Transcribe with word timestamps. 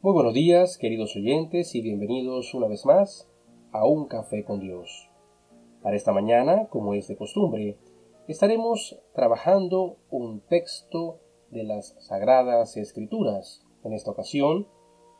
Muy 0.00 0.12
buenos 0.12 0.32
días, 0.32 0.78
queridos 0.78 1.16
oyentes, 1.16 1.74
y 1.74 1.80
bienvenidos 1.80 2.54
una 2.54 2.68
vez 2.68 2.86
más 2.86 3.28
a 3.72 3.84
Un 3.84 4.06
Café 4.06 4.44
con 4.44 4.60
Dios. 4.60 5.10
Para 5.82 5.96
esta 5.96 6.12
mañana, 6.12 6.68
como 6.68 6.94
es 6.94 7.08
de 7.08 7.16
costumbre, 7.16 7.76
estaremos 8.28 8.96
trabajando 9.12 9.96
un 10.08 10.38
texto 10.38 11.18
de 11.50 11.64
las 11.64 11.96
Sagradas 11.98 12.76
Escrituras, 12.76 13.66
en 13.82 13.92
esta 13.92 14.12
ocasión 14.12 14.68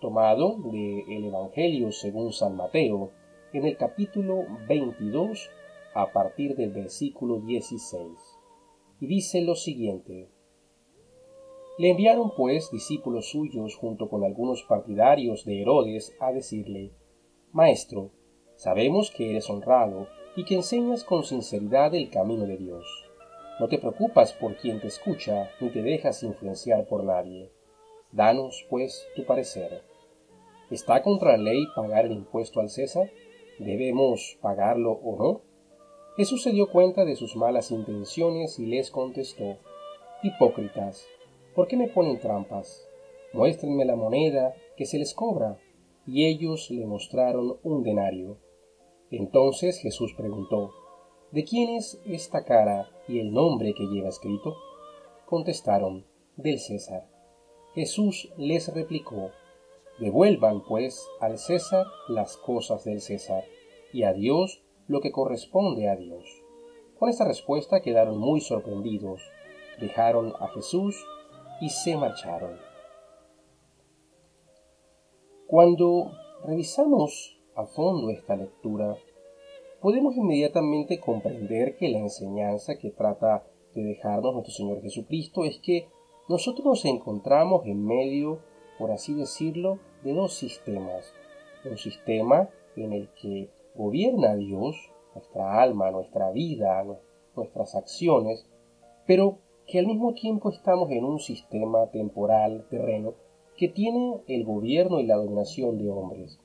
tomado 0.01 0.59
del 0.71 1.25
Evangelio 1.25 1.91
según 1.91 2.33
San 2.33 2.55
Mateo, 2.55 3.11
en 3.53 3.67
el 3.67 3.77
capítulo 3.77 4.45
22, 4.69 5.51
a 5.93 6.13
partir 6.13 6.55
del 6.55 6.71
versículo 6.71 7.41
16. 7.41 8.07
Y 9.01 9.07
dice 9.09 9.41
lo 9.41 9.57
siguiente. 9.57 10.29
Le 11.79 11.91
enviaron 11.91 12.33
pues 12.35 12.73
discípulos 12.73 13.31
suyos 13.31 13.77
junto 13.77 14.09
con 14.09 14.25
algunos 14.25 14.65
partidarios 14.65 15.45
de 15.45 15.63
Herodes 15.63 16.13
a 16.19 16.33
decirle, 16.33 16.91
Maestro, 17.53 18.11
sabemos 18.57 19.13
que 19.13 19.31
eres 19.31 19.49
honrado 19.49 20.09
y 20.35 20.45
que 20.45 20.57
enseñas 20.57 21.05
con 21.05 21.23
sinceridad 21.23 21.95
el 21.95 22.11
camino 22.11 22.47
de 22.47 22.57
Dios. 22.57 22.85
No 23.61 23.69
te 23.69 23.79
preocupas 23.79 24.33
por 24.33 24.57
quien 24.57 24.81
te 24.81 24.89
escucha, 24.89 25.51
ni 25.61 25.71
te 25.71 25.83
dejas 25.83 26.25
influenciar 26.25 26.87
por 26.89 27.05
nadie. 27.05 27.53
Danos, 28.11 28.67
pues, 28.69 29.07
tu 29.15 29.25
parecer. 29.25 29.85
¿Está 30.71 31.03
contra 31.03 31.37
la 31.37 31.45
ley 31.45 31.65
pagar 31.77 32.07
el 32.07 32.13
impuesto 32.13 32.59
al 32.59 32.71
César? 32.71 33.09
¿Debemos 33.61 34.37
pagarlo 34.43 34.93
o 34.93 35.17
no? 35.17 35.43
Jesús 36.17 36.43
se 36.43 36.51
dio 36.51 36.71
cuenta 36.71 37.05
de 37.05 37.15
sus 37.15 37.37
malas 37.37 37.71
intenciones 37.71 38.59
y 38.59 38.67
les 38.67 38.91
contestó, 38.91 39.59
Hipócritas, 40.23 41.07
¿Por 41.59 41.67
qué 41.67 41.77
me 41.77 41.89
ponen 41.89 42.21
trampas? 42.21 42.89
Muéstrenme 43.33 43.85
la 43.85 43.97
moneda 43.97 44.55
que 44.77 44.87
se 44.87 44.97
les 44.97 45.13
cobra. 45.13 45.59
Y 46.07 46.25
ellos 46.27 46.71
le 46.71 46.87
mostraron 46.87 47.59
un 47.65 47.83
denario. 47.83 48.39
Entonces 49.11 49.81
Jesús 49.81 50.15
preguntó, 50.17 50.71
¿De 51.33 51.43
quién 51.43 51.71
es 51.71 52.01
esta 52.07 52.45
cara 52.45 52.89
y 53.09 53.19
el 53.19 53.33
nombre 53.33 53.75
que 53.75 53.89
lleva 53.89 54.09
escrito? 54.09 54.55
Contestaron, 55.27 56.07
del 56.37 56.61
César. 56.61 57.09
Jesús 57.75 58.33
les 58.37 58.73
replicó, 58.73 59.33
Devuelvan 59.99 60.63
pues 60.63 61.09
al 61.19 61.39
César 61.39 61.87
las 62.07 62.37
cosas 62.37 62.85
del 62.85 63.01
César, 63.01 63.43
y 63.93 64.05
a 64.05 64.13
Dios 64.13 64.63
lo 64.87 65.01
que 65.01 65.11
corresponde 65.11 65.89
a 65.89 65.97
Dios. 65.97 66.25
Con 67.01 67.09
esta 67.09 67.25
respuesta 67.25 67.81
quedaron 67.81 68.17
muy 68.17 68.41
sorprendidos. 68.43 69.23
Dejaron 69.81 70.35
a 70.39 70.47
Jesús 70.51 71.05
y 71.61 71.71
se 71.71 71.97
marcharon. 71.97 72.59
Cuando 75.47 76.13
revisamos 76.45 77.39
a 77.57 77.65
fondo 77.65 78.11
esta 78.11 78.37
lectura, 78.37 78.97
podemos 79.81 80.17
inmediatamente 80.17 81.01
comprender 81.01 81.77
que 81.77 81.89
la 81.89 81.99
enseñanza 81.99 82.77
que 82.77 82.91
trata 82.91 83.45
de 83.75 83.83
dejarnos 83.83 84.35
nuestro 84.35 84.53
Señor 84.53 84.83
Jesucristo 84.83 85.45
es 85.45 85.59
que 85.59 85.89
nosotros 86.29 86.67
nos 86.67 86.85
encontramos 86.85 87.65
en 87.67 87.85
medio, 87.85 88.41
por 88.79 88.91
así 88.91 89.15
decirlo, 89.15 89.79
de 90.05 90.13
dos 90.13 90.35
sistemas. 90.35 91.13
Un 91.65 91.79
sistema 91.79 92.51
en 92.77 92.93
el 92.93 93.09
que 93.15 93.51
gobierna 93.75 94.37
Dios, 94.37 94.77
nuestra 95.15 95.63
alma, 95.63 95.91
nuestra 95.91 96.31
vida, 96.31 96.85
nuestras 97.35 97.75
acciones, 97.75 98.47
pero 99.07 99.39
que 99.69 99.79
al 99.79 99.87
mismo 99.87 100.15
tiempo 100.15 100.51
estamos 100.51 100.91
en 100.91 101.05
un 101.05 101.19
sistema 101.19 101.91
temporal, 101.91 102.67
terreno, 102.71 103.15
que 103.57 103.69
tiene 103.69 104.23
el 104.27 104.45
gobierno 104.45 104.99
y 104.99 105.07
la 105.07 105.17
dominación 105.17 105.77
de 105.77 105.91
hombres, 105.91 106.41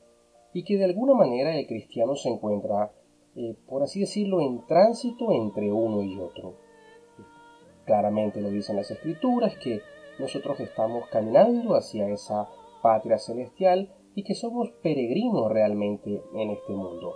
y 0.53 0.63
que 0.63 0.77
de 0.77 0.83
alguna 0.83 1.13
manera 1.13 1.57
el 1.57 1.66
cristiano 1.66 2.16
se 2.16 2.29
encuentra, 2.29 2.91
eh, 3.35 3.55
por 3.66 3.81
así 3.81 4.01
decirlo, 4.01 4.41
en 4.41 4.66
tránsito 4.67 5.31
entre 5.31 5.72
uno 5.72 6.03
y 6.03 6.19
otro. 6.19 6.56
Claramente 7.85 8.41
lo 8.41 8.50
dicen 8.50 8.75
las 8.75 8.91
escrituras 8.91 9.55
que 9.57 9.79
nosotros 10.19 10.59
estamos 10.59 11.07
caminando 11.07 11.75
hacia 11.75 12.09
esa 12.09 12.50
patria 12.81 13.17
celestial 13.17 13.90
y 14.16 14.23
que 14.23 14.35
somos 14.35 14.69
peregrinos 14.84 15.50
realmente 15.50 16.22
en 16.35 16.50
este 16.50 16.73
mundo. 16.73 17.13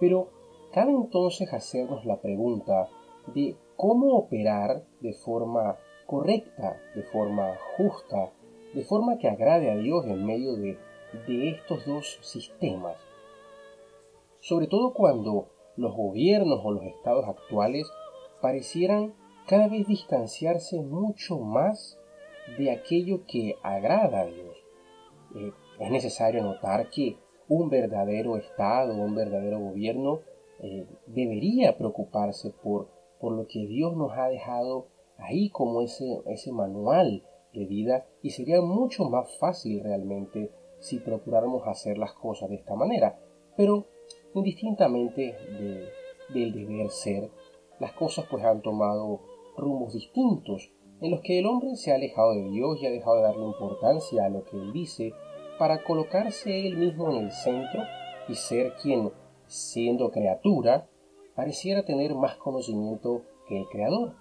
Pero 0.00 0.28
cabe 0.72 0.90
entonces 0.90 1.52
hacernos 1.52 2.04
la 2.04 2.20
pregunta 2.20 2.88
de 3.34 3.56
cómo 3.76 4.16
operar 4.16 4.84
de 5.00 5.12
forma 5.12 5.76
correcta, 6.06 6.80
de 6.94 7.02
forma 7.04 7.54
justa, 7.76 8.32
de 8.74 8.84
forma 8.84 9.18
que 9.18 9.28
agrade 9.28 9.70
a 9.70 9.76
Dios 9.76 10.04
en 10.06 10.24
medio 10.24 10.56
de, 10.56 10.78
estos 11.26 11.86
dos 11.86 12.18
sistemas. 12.22 12.96
Sobre 14.40 14.66
todo 14.66 14.92
cuando 14.92 15.48
los 15.76 15.94
gobiernos 15.94 16.60
o 16.64 16.72
los 16.72 16.84
estados 16.84 17.26
actuales 17.28 17.88
parecieran 18.40 19.14
cada 19.46 19.68
vez 19.68 19.86
distanciarse 19.86 20.80
mucho 20.80 21.38
más 21.38 21.98
de 22.58 22.72
aquello 22.72 23.24
que 23.26 23.54
agrada 23.62 24.20
a 24.20 24.26
Dios. 24.26 24.56
Eh, 25.36 25.52
es 25.78 25.90
necesario 25.90 26.42
notar 26.42 26.90
que 26.90 27.16
un 27.48 27.70
verdadero 27.70 28.36
Estado, 28.36 28.94
un 28.94 29.14
verdadero 29.14 29.60
gobierno, 29.60 30.20
eh, 30.60 30.86
debería 31.06 31.76
preocuparse 31.76 32.50
por 32.50 32.88
por 33.24 33.32
lo 33.32 33.46
que 33.46 33.66
Dios 33.66 33.96
nos 33.96 34.12
ha 34.18 34.28
dejado 34.28 34.88
ahí 35.16 35.48
como 35.48 35.80
ese, 35.80 36.20
ese 36.26 36.52
manual 36.52 37.22
de 37.54 37.64
vida 37.64 38.06
y 38.20 38.28
sería 38.28 38.60
mucho 38.60 39.08
más 39.08 39.38
fácil 39.38 39.82
realmente 39.82 40.50
si 40.78 40.98
procuráramos 40.98 41.66
hacer 41.66 41.96
las 41.96 42.12
cosas 42.12 42.50
de 42.50 42.56
esta 42.56 42.74
manera. 42.74 43.18
Pero 43.56 43.86
indistintamente 44.34 45.34
del 46.34 46.52
deber 46.52 46.90
ser, 46.90 47.30
las 47.80 47.94
cosas 47.94 48.26
pues 48.30 48.44
han 48.44 48.60
tomado 48.60 49.22
rumbos 49.56 49.94
distintos 49.94 50.70
en 51.00 51.10
los 51.10 51.22
que 51.22 51.38
el 51.38 51.46
hombre 51.46 51.76
se 51.76 51.92
ha 51.92 51.94
alejado 51.94 52.34
de 52.34 52.50
Dios 52.50 52.76
y 52.82 52.86
ha 52.86 52.90
dejado 52.90 53.16
de 53.16 53.22
darle 53.22 53.46
importancia 53.46 54.26
a 54.26 54.28
lo 54.28 54.44
que 54.44 54.58
él 54.58 54.70
dice 54.74 55.14
para 55.58 55.82
colocarse 55.82 56.66
él 56.66 56.76
mismo 56.76 57.10
en 57.10 57.24
el 57.24 57.32
centro 57.32 57.84
y 58.28 58.34
ser 58.34 58.74
quien, 58.82 59.10
siendo 59.46 60.10
criatura, 60.10 60.90
pareciera 61.34 61.84
tener 61.84 62.14
más 62.14 62.36
conocimiento 62.36 63.22
que 63.48 63.58
el 63.58 63.66
creador. 63.68 64.14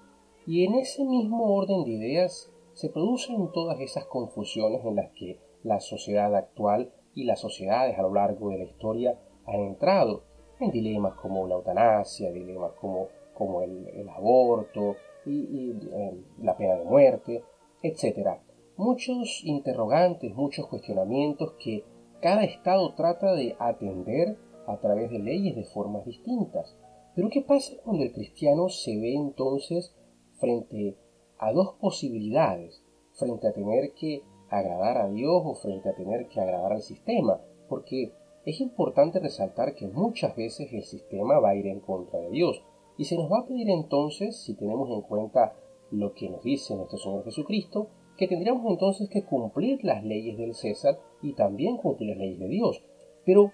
Y 0.45 0.65
en 0.65 0.75
ese 0.75 1.05
mismo 1.05 1.55
orden 1.55 1.83
de 1.83 1.91
ideas 1.91 2.51
se 2.73 2.89
producen 2.89 3.51
todas 3.51 3.79
esas 3.79 4.05
confusiones 4.05 4.83
en 4.83 4.95
las 4.95 5.11
que 5.11 5.39
la 5.63 5.79
sociedad 5.79 6.35
actual 6.35 6.91
y 7.15 7.25
las 7.25 7.39
sociedades 7.39 7.97
a 7.97 8.01
lo 8.01 8.13
largo 8.13 8.49
de 8.49 8.57
la 8.57 8.63
historia 8.65 9.19
han 9.45 9.59
entrado 9.59 10.23
en 10.59 10.71
dilemas 10.71 11.13
como 11.15 11.47
la 11.47 11.55
eutanasia, 11.55 12.31
dilemas 12.31 12.71
como, 12.73 13.07
como 13.33 13.61
el, 13.61 14.09
aborto 14.09 14.95
y, 15.25 15.71
eh, 15.71 16.23
la 16.39 16.57
pena 16.57 16.75
de 16.75 16.85
muerte, 16.85 17.43
etc. 17.81 18.39
Muchos 18.77 19.41
interrogantes, 19.43 20.33
muchos 20.35 20.67
cuestionamientos 20.67 21.53
que 21.63 21.83
cada 22.21 22.43
Estado 22.43 22.93
trata 22.95 23.33
de 23.33 23.55
atender 23.59 24.37
a 24.67 24.77
través 24.77 25.11
de 25.11 25.19
leyes 25.19 25.55
de 25.55 25.65
formas 25.65 26.05
distintas. 26.05 26.75
Pero 27.15 27.29
¿qué 27.29 27.41
pasa 27.41 27.73
cuando 27.83 28.03
el 28.03 28.11
cristiano 28.11 28.69
se 28.69 28.97
ve 28.97 29.13
entonces 29.13 29.95
frente 30.39 30.97
a 31.37 31.51
dos 31.51 31.75
posibilidades, 31.79 32.83
frente 33.13 33.47
a 33.47 33.53
tener 33.53 33.93
que 33.93 34.23
agradar 34.49 34.97
a 34.97 35.09
Dios 35.09 35.41
o 35.45 35.55
frente 35.55 35.89
a 35.89 35.95
tener 35.95 36.27
que 36.27 36.39
agradar 36.39 36.73
al 36.73 36.81
sistema? 36.81 37.39
Porque 37.69 38.11
es 38.45 38.59
importante 38.59 39.19
resaltar 39.19 39.75
que 39.75 39.87
muchas 39.87 40.35
veces 40.35 40.73
el 40.73 40.83
sistema 40.83 41.39
va 41.39 41.49
a 41.49 41.55
ir 41.55 41.67
en 41.67 41.79
contra 41.79 42.19
de 42.19 42.29
Dios. 42.29 42.63
Y 42.97 43.05
se 43.05 43.15
nos 43.15 43.31
va 43.31 43.39
a 43.39 43.45
pedir 43.45 43.69
entonces, 43.69 44.37
si 44.37 44.55
tenemos 44.55 44.89
en 44.89 45.01
cuenta 45.01 45.55
lo 45.91 46.13
que 46.13 46.29
nos 46.29 46.43
dice 46.43 46.75
nuestro 46.75 46.97
Señor 46.97 47.23
Jesucristo, 47.23 47.87
que 48.17 48.27
tendríamos 48.27 48.65
entonces 48.69 49.09
que 49.09 49.23
cumplir 49.23 49.83
las 49.83 50.03
leyes 50.03 50.37
del 50.37 50.53
César 50.53 50.99
y 51.21 51.33
también 51.33 51.77
cumplir 51.77 52.09
las 52.09 52.17
leyes 52.17 52.39
de 52.39 52.47
Dios. 52.47 52.83
Pero 53.25 53.51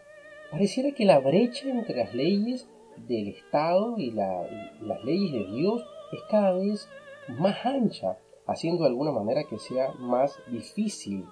pareciera 0.51 0.91
que 0.91 1.05
la 1.05 1.19
brecha 1.19 1.69
entre 1.69 1.97
las 1.97 2.13
leyes 2.13 2.67
del 3.07 3.29
Estado 3.29 3.95
y, 3.97 4.11
las 4.11 5.03
leyes 5.03 5.31
de 5.31 5.45
Dios 5.45 5.83
es 6.11 6.19
cada 6.29 6.53
vez 6.53 6.89
más 7.37 7.65
ancha, 7.65 8.17
haciendo 8.47 8.83
de 8.83 8.89
alguna 8.89 9.11
manera 9.11 9.43
que 9.43 9.59
sea 9.59 9.91
más 9.99 10.39
difícil, 10.51 11.25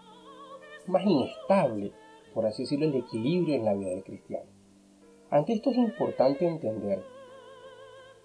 más 0.85 1.05
inestable, 1.05 1.91
por 2.33 2.45
así 2.45 2.63
decirlo, 2.63 2.85
el 2.85 2.95
equilibrio 2.95 3.55
en 3.55 3.65
la 3.65 3.73
vida 3.73 3.89
del 3.89 4.03
cristiano. 4.03 4.49
Ante 5.29 5.53
esto 5.53 5.71
es 5.71 5.77
importante 5.77 6.47
entender 6.47 7.03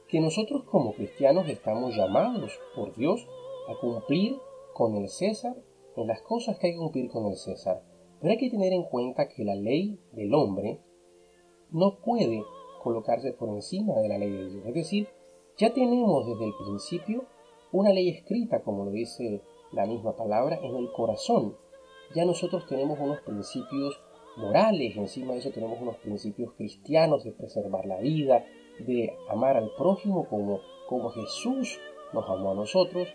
que 0.08 0.20
nosotros 0.20 0.64
como 0.64 0.92
cristianos 0.92 1.48
estamos 1.48 1.96
llamados 1.96 2.60
por 2.76 2.94
Dios 2.94 3.26
a 3.68 3.80
cumplir 3.80 4.36
con 4.74 4.94
el 4.96 5.08
César 5.08 5.56
en 5.96 6.06
las 6.06 6.20
cosas 6.22 6.58
que 6.58 6.68
hay 6.68 6.72
que 6.74 6.78
cumplir 6.78 7.10
con 7.10 7.26
el 7.26 7.36
César. 7.36 7.82
Pero 8.20 8.30
hay 8.30 8.38
que 8.38 8.50
tener 8.50 8.72
en 8.72 8.84
cuenta 8.84 9.28
que 9.28 9.44
la 9.44 9.54
ley 9.54 9.98
del 10.12 10.34
hombre 10.34 10.80
no 11.70 11.98
puede 12.04 12.44
colocarse 12.82 13.32
por 13.32 13.48
encima 13.48 13.94
de 13.94 14.08
la 14.08 14.18
ley 14.18 14.30
de 14.30 14.50
Dios. 14.50 14.66
Es 14.66 14.74
decir, 14.74 15.08
ya 15.56 15.72
tenemos 15.72 16.26
desde 16.26 16.46
el 16.46 16.54
principio 16.54 17.24
una 17.72 17.90
ley 17.90 18.08
escrita, 18.08 18.62
como 18.62 18.84
lo 18.84 18.90
dice 18.90 19.42
la 19.72 19.86
misma 19.86 20.16
palabra, 20.16 20.58
en 20.62 20.76
el 20.76 20.92
corazón. 20.92 21.56
ya 22.14 22.24
nosotros 22.26 22.66
tenemos 22.66 22.98
unos 23.00 23.20
principios 23.20 23.98
morales, 24.36 24.96
encima 24.96 25.32
de 25.32 25.38
eso 25.38 25.50
tenemos 25.50 25.80
unos 25.80 25.96
principios 25.96 26.52
cristianos 26.54 27.24
de 27.24 27.32
preservar 27.32 27.86
la 27.86 27.98
vida, 27.98 28.44
de 28.80 29.14
amar 29.28 29.56
al 29.56 29.70
prójimo 29.76 30.28
como, 30.28 30.60
como 30.88 31.10
Jesús 31.10 31.78
nos 32.12 32.28
amó 32.28 32.52
a 32.52 32.54
nosotros. 32.54 33.08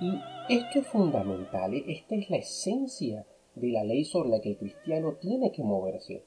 Y 0.00 0.18
esto 0.48 0.80
es 0.80 0.86
fundamental, 0.86 1.74
¿eh? 1.74 1.84
esta 1.88 2.14
es 2.16 2.30
la 2.30 2.38
esencia 2.38 3.26
de 3.54 3.68
la 3.68 3.84
ley 3.84 4.04
sobre 4.04 4.30
la 4.30 4.40
que 4.40 4.50
el 4.50 4.58
cristiano 4.58 5.16
tiene 5.20 5.52
que 5.52 5.62
moverse. 5.62 6.24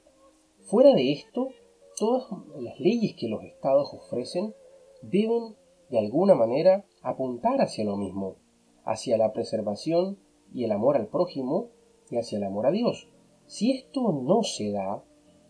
Fuera 0.62 0.94
de 0.94 1.12
esto, 1.12 1.50
todas 1.98 2.26
las 2.60 2.80
leyes 2.80 3.16
que 3.18 3.28
los 3.28 3.44
estados 3.44 3.94
ofrecen 3.94 4.54
deben 5.02 5.56
de 5.90 6.00
alguna 6.00 6.36
manera 6.36 6.86
apuntar 7.02 7.62
hacia 7.62 7.86
lo 7.86 7.98
mismo, 7.98 8.38
hacia 8.84 9.18
la 9.18 9.32
preservación 9.34 10.18
y 10.54 10.64
el 10.64 10.72
amor 10.72 10.96
al 10.98 11.08
prójimo 11.08 11.70
y 12.10 12.18
hacia 12.18 12.38
el 12.38 12.44
amor 12.44 12.68
a 12.68 12.72
Dios. 12.72 13.10
Si 13.46 13.72
esto 13.72 14.12
no 14.12 14.44
se 14.44 14.72
da, 14.72 15.04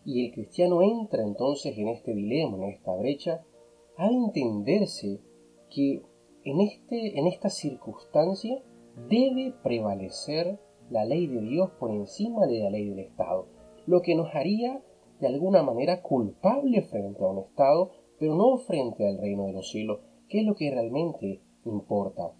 y 0.04 0.26
el 0.26 0.32
cristiano 0.32 0.82
entra 0.82 1.22
entonces 1.22 1.76
en 1.78 1.88
este 1.88 2.14
dilema, 2.14 2.58
en 2.58 2.64
esta 2.64 2.94
brecha, 2.94 3.42
ha 3.96 4.08
de 4.08 4.14
entenderse 4.14 5.20
que 5.70 6.02
en, 6.44 6.60
este, 6.60 7.18
en 7.18 7.26
esta 7.26 7.48
circunstancia 7.48 8.62
debe 9.08 9.54
prevalecer 9.62 10.58
la 10.90 11.04
ley 11.04 11.26
de 11.26 11.40
Dios 11.40 11.70
por 11.80 11.90
encima 11.90 12.46
de 12.46 12.60
la 12.60 12.70
ley 12.70 12.90
del 12.90 12.98
Estado, 12.98 13.48
lo 13.86 14.02
que 14.02 14.14
nos 14.14 14.34
haría 14.34 14.82
de 15.24 15.28
alguna 15.28 15.62
manera 15.62 16.02
culpable 16.02 16.82
frente 16.82 17.24
a 17.24 17.28
un 17.28 17.38
Estado, 17.38 17.92
pero 18.18 18.34
no 18.34 18.58
frente 18.58 19.08
al 19.08 19.16
reino 19.16 19.46
de 19.46 19.54
los 19.54 19.70
cielos, 19.70 20.00
que 20.28 20.40
es 20.40 20.46
lo 20.46 20.54
que 20.54 20.70
realmente 20.70 21.40
importa. 21.64 22.34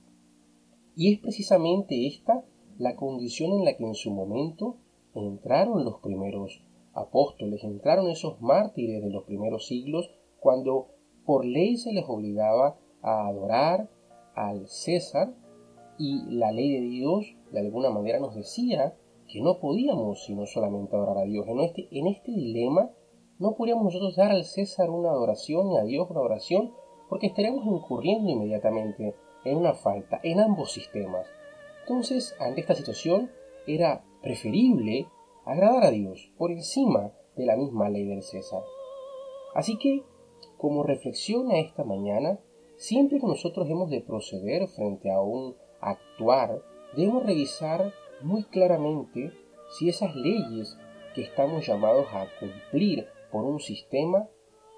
Y 0.94 1.14
es 1.14 1.18
precisamente 1.18 2.06
esta 2.06 2.44
la 2.76 2.94
condición 2.94 3.52
en 3.52 3.64
la 3.64 3.74
que 3.74 3.86
en 3.86 3.94
su 3.94 4.10
momento 4.10 4.76
entraron 5.14 5.82
los 5.82 6.00
primeros 6.00 6.62
apóstoles, 6.92 7.64
entraron 7.64 8.10
esos 8.10 8.38
mártires 8.42 9.02
de 9.02 9.08
los 9.08 9.24
primeros 9.24 9.66
siglos 9.66 10.10
cuando 10.38 10.88
por 11.24 11.46
ley 11.46 11.78
se 11.78 11.94
les 11.94 12.04
obligaba 12.06 12.76
a 13.00 13.28
adorar 13.28 13.88
al 14.34 14.68
César 14.68 15.32
y 15.98 16.20
la 16.28 16.52
ley 16.52 16.70
de 16.70 16.82
Dios 16.82 17.34
de 17.50 17.60
alguna 17.60 17.88
manera 17.88 18.20
nos 18.20 18.34
decía 18.34 18.94
que 19.34 19.42
no 19.42 19.58
podíamos 19.58 20.22
sino 20.24 20.46
solamente 20.46 20.94
adorar 20.94 21.18
a 21.18 21.24
Dios. 21.24 21.48
En 21.48 21.58
este, 21.58 21.88
en 21.90 22.06
este 22.06 22.30
dilema 22.30 22.92
no 23.40 23.56
podríamos 23.56 23.82
nosotros 23.82 24.14
dar 24.14 24.30
al 24.30 24.44
César 24.44 24.90
una 24.90 25.10
adoración 25.10 25.72
y 25.72 25.76
a 25.76 25.82
Dios 25.82 26.08
una 26.08 26.20
adoración 26.20 26.72
porque 27.08 27.26
estaríamos 27.26 27.66
incurriendo 27.66 28.30
inmediatamente 28.30 29.16
en 29.44 29.56
una 29.56 29.74
falta 29.74 30.20
en 30.22 30.38
ambos 30.38 30.70
sistemas. 30.70 31.26
Entonces, 31.80 32.36
ante 32.38 32.60
esta 32.60 32.76
situación, 32.76 33.28
era 33.66 34.04
preferible 34.22 35.08
agradar 35.44 35.82
a 35.82 35.90
Dios 35.90 36.32
por 36.38 36.52
encima 36.52 37.12
de 37.36 37.46
la 37.46 37.56
misma 37.56 37.90
ley 37.90 38.06
del 38.06 38.22
César. 38.22 38.62
Así 39.52 39.76
que, 39.78 40.04
como 40.58 40.84
reflexión 40.84 41.50
a 41.50 41.58
esta 41.58 41.82
mañana, 41.82 42.38
siempre 42.76 43.18
que 43.18 43.26
nosotros 43.26 43.68
hemos 43.68 43.90
de 43.90 44.00
proceder 44.00 44.68
frente 44.68 45.10
a 45.10 45.20
un 45.20 45.56
actuar, 45.80 46.62
debemos 46.96 47.26
revisar 47.26 47.92
muy 48.22 48.44
claramente 48.44 49.32
si 49.70 49.88
esas 49.88 50.14
leyes 50.14 50.76
que 51.14 51.22
estamos 51.22 51.66
llamados 51.66 52.06
a 52.12 52.26
cumplir 52.38 53.06
por 53.30 53.44
un 53.44 53.60
sistema 53.60 54.28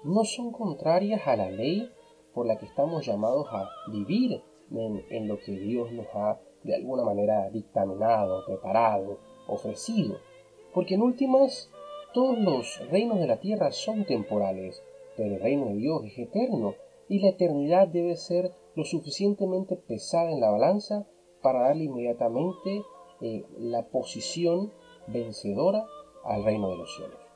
no 0.03 0.23
son 0.23 0.51
contrarias 0.51 1.27
a 1.27 1.35
la 1.35 1.49
ley 1.49 1.91
por 2.33 2.45
la 2.45 2.57
que 2.57 2.65
estamos 2.65 3.05
llamados 3.05 3.47
a 3.51 3.69
vivir 3.91 4.41
en, 4.71 5.27
lo 5.27 5.39
que 5.39 5.53
Dios 5.53 5.91
nos 5.91 6.07
ha 6.13 6.39
de 6.63 6.75
alguna 6.75 7.03
manera 7.03 7.49
dictaminado, 7.49 8.45
preparado, 8.45 9.19
ofrecido. 9.47 10.19
Porque 10.73 10.95
en 10.95 11.01
últimas, 11.01 11.71
todos 12.13 12.37
los 12.37 12.79
reinos 12.91 13.19
de 13.19 13.27
la 13.27 13.39
tierra 13.39 13.71
son 13.71 14.05
temporales, 14.05 14.83
pero 15.15 15.35
el 15.35 15.41
reino 15.41 15.67
de 15.67 15.75
Dios 15.75 16.03
es 16.05 16.19
eterno 16.19 16.75
y 17.09 17.19
la 17.19 17.29
eternidad 17.29 17.87
debe 17.87 18.15
ser 18.15 18.51
lo 18.75 18.83
suficientemente 18.83 19.75
pesada 19.75 20.31
en 20.31 20.41
la 20.41 20.51
balanza 20.51 21.07
para 21.41 21.61
darle 21.61 21.85
inmediatamente 21.85 22.83
eh, 23.21 23.45
la 23.57 23.87
posición 23.87 24.71
vencedora 25.07 25.85
al 26.23 26.43
reino 26.43 26.69
de 26.69 26.77
los 26.77 26.95
cielos. 26.95 27.26